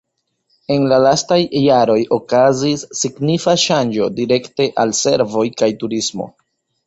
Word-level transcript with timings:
En 0.75 0.85
la 0.91 0.97
lastaj 1.01 1.37
jaroj 1.65 1.97
okazis 2.17 2.85
signifa 3.01 3.55
ŝanĝo 3.65 4.09
direkte 4.21 4.67
al 4.85 4.95
servoj 5.03 5.47
kaj 5.63 5.73
turismo. 5.85 6.27